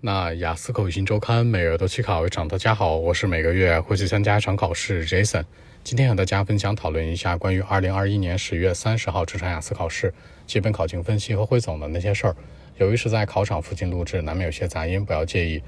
[0.00, 2.46] 那雅思口语新周刊每月都去考一场。
[2.46, 5.42] 大家好，我是每个月会去参加一场考试 Jason。
[5.82, 10.14] 今天和大家分享讨论一下关于二零二一年十月三十号这场雅思考试
[10.46, 12.36] 基本考情分析和汇总的那些事儿。
[12.76, 15.60] 由于是在考场附近录制，难免有些杂音，不要介意。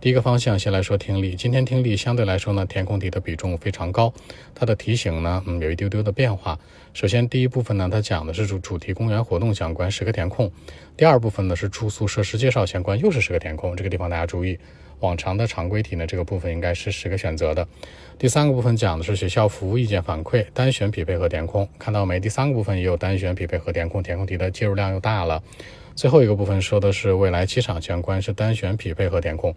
[0.00, 1.34] 第一个方向，先来说听力。
[1.34, 4.14] 今天听力相对来说呢，填空题的比重非常高，
[4.54, 6.56] 它的题型呢，嗯，有一丢丢的变化。
[6.94, 10.48] 首先，第一部分呢，它讲的是主主题公园活动相关，十个填空；
[10.96, 13.74] 第二部分呢是住宿设施介绍相关，又是十个填空。
[13.74, 14.56] 这个地方大家注意，
[15.00, 17.66] 往常的常规题呢，这个部分应该是十个选择的。
[18.20, 22.20] 第三个部分讲的是学校服务意见反馈，单选匹配和填空，看到没？
[22.20, 25.42] 第三个部分也有单选匹配和填空，填空题的介入量又大了。
[25.96, 29.52] 最后一个部分说的是未来机场相关，是单选匹配和填空。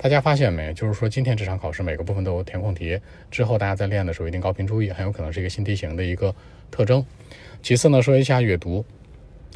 [0.00, 0.72] 大家发现没？
[0.74, 2.98] 就是说今天这场考试每个部分都有填空题，
[3.32, 6.32] 之后大家在练的时候一定高频注意，很有可能是一个新题型的一个
[6.70, 7.04] 特征。
[7.62, 8.84] 其次呢，说一下阅读。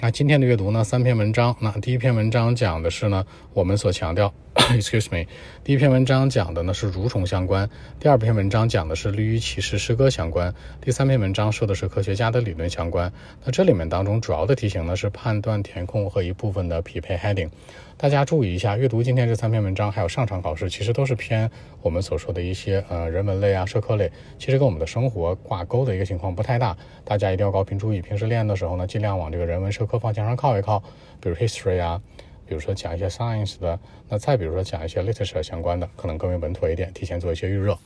[0.01, 1.55] 那今天的阅读呢，三篇文章。
[1.61, 4.35] 那第一篇文章讲的是呢，我们所强调
[4.77, 5.27] excuse me，
[5.65, 13.11] 第一篇文章讲的呢是蠕虫相关，第二篇文章讲的是绿于骑士诗歌相关，第三篇文章说的是科学家的理论相关。
[13.45, 17.49] 那这里面当中主要的题型呢是判断填空和一部分的匹配 heading。
[17.97, 21.51] 大家注意一下，阅读今天这三篇文章，还有上场考试，其实都是偏
[21.81, 26.77] 我们所说的一些呃人文类啊、社科类，其实跟我们的生活挂钩的一个情况不太大。
[27.05, 30.83] 大家一定要高频注意，平时练的时候呢，尽量往这个人文社科方向上靠一靠，
[31.21, 32.03] 比如 history 啊，
[32.47, 37.79] 比如说讲一些 science 的，那再比如说讲一些 literature 相关的，可能更为稳妥一点，提前做一些预热。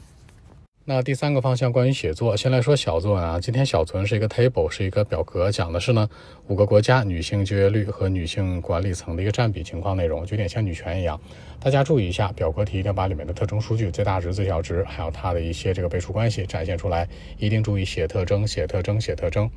[0.88, 3.40] 那第三个方向关于写作，先来说小作文啊。
[3.40, 6.08] 今天小作文是一个 table，是一个表格，讲的是呢
[6.46, 11.20] 五个国家女性就业率和女性管理层的一个占比情况内容，就有点像女权一样。
[11.58, 19.50] 大家注意一下，表格题一定要把里面的特征数据、最大值、最小值，还有它的一些这个倍数关系展现出来，一定注意写特征、写特征、写特征。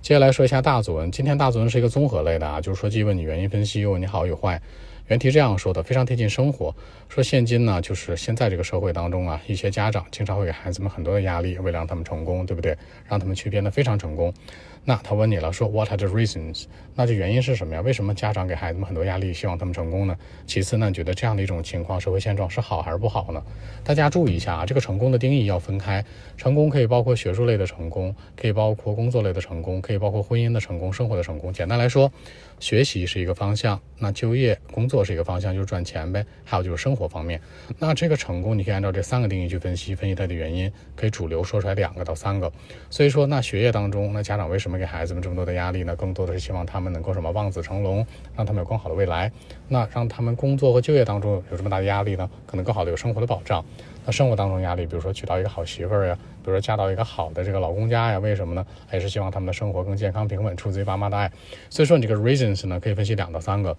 [0.00, 4.58] 接下来说一下大作文，今天大作文是一个综合类的啊，就是说既问你原因分析，又问你好与坏。
[5.08, 6.74] 原题这样说的，非常贴近生活。
[7.08, 12.76] 说现今呢，就是现在这个社会当中啊，一些家长经常会给孩子们很多的压力，为了让他们成功，对不对？
[13.08, 14.32] 让他们去变得非常成功。
[14.82, 16.64] 那他问你了，说 What are the reasons？
[16.94, 17.80] 那这原因是什么呀？
[17.82, 20.16] 为什么家长给孩子们很多压力，希望他们成功呢？
[20.46, 23.42] 其次呢，你觉得这样的一种情况，社会现状是好还是不好呢？
[23.84, 26.02] 大家注意一下啊，这个成功的定义要分开。
[26.38, 31.52] 成功可以包括学术类的成功，可以包括工作类的成功，可以包括婚姻的成功、生活的成功。
[31.52, 32.10] 简单来说，
[32.60, 36.24] 学习是一个方向，那就业、工作是一个方向，就是赚钱呗。
[36.44, 37.40] 还有就是生活方面，
[37.78, 42.52] 那这个成功你可以按照这三个定义去分析，分析它的原因，可以主流说出来两个到三个。
[42.90, 45.96] 所以说，那学业当中，那家长为什么给孩子们这么多的压力呢？
[45.96, 48.06] 更多的是希望他们能够什么望子成龙，
[48.36, 49.32] 让他们有更好的未来。
[49.68, 52.28] 那让他们工作和就业当中有这么大的压力呢？
[52.46, 53.64] 可能更好的有生活的保障。
[54.04, 58.66] 那生活当中压力，比如说娶到一个好媳妇儿呀，比如说嫁到一个好的这个老公家呀，为什么呢？
[58.86, 61.30] 还是希望他们的生活更健康平稳，出自于爸妈的爱。
[61.68, 63.76] 所以说，你这个 reasons 呢，可以分析两到三个。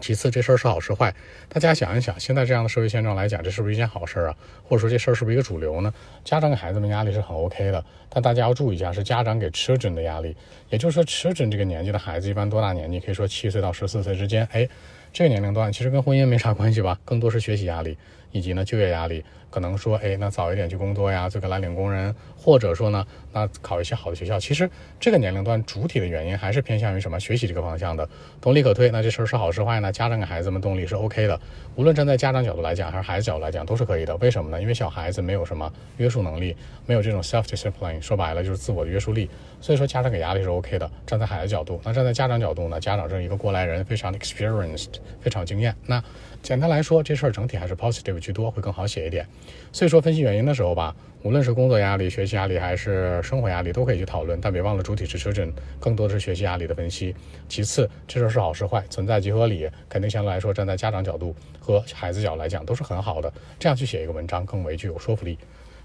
[0.00, 1.12] 其次，这事儿是好是坏？
[1.48, 4.34] 大家想一想，现在这样的社会现状来讲，这是不是一件好事啊？
[4.62, 5.92] 或者说，这事儿是不是一个主流呢？
[6.24, 10.34] 家长给孩子们压力是很 OK 的，但大家要注意一下，是家长给 children 的压力。
[10.70, 13.00] 也就是说，children 这个年纪的孩子，一般多大年纪？
[13.00, 14.48] 可以说七岁到十四岁之间。
[14.52, 14.66] 哎，
[15.12, 16.98] 这个年龄段其实跟婚姻没啥关系吧？
[17.04, 17.96] 更多是学习压力。
[18.32, 24.38] 以及呢，就业压力可能说，哎，那早一点去工作呀，做个蓝领工人，或者说呢，那考一些好的学校。
[24.38, 27.18] 其实这个年龄段主体的原因还是偏向于什么？
[27.18, 28.08] 学习这个方向的，
[28.40, 28.88] 动力可推。
[28.92, 29.90] 那这事儿是好是坏呢？
[29.90, 31.40] 家长给孩子们动力是 OK 的，
[31.74, 34.16] 无论站在家长角度来讲，还是孩子角度来讲，都是可以的。
[34.18, 34.62] 为什么呢？
[34.62, 36.56] 因为小孩子没有什么约束能力，
[36.86, 39.28] 没有这种 self discipline，说白了就是自我的约束力。
[39.60, 40.88] 所以说家长给压力是 OK 的。
[41.04, 42.78] 站在孩子角度，那站在家长角度呢？
[42.78, 45.74] 家长是一个过来人，非常 experienced，非常经验。
[45.86, 46.02] 那
[46.42, 49.26] 简单来说，这事儿整体还是 positive 居多，会更好写一点。
[49.72, 54.40] 所以说，分析原因的时候吧，无论是工作压力、学习压力，还是生活压力，都可以去讨论。
[54.40, 57.14] 但别忘了，主体是 children，更多的是学习压力的分析。
[57.48, 63.30] 其次，这事儿是好是坏，存在即合理，肯定相对来说，站在家长角度和孩子角度来讲，都是很好的。
[63.58, 65.38] 这样去写一个文章，更为具有说服力。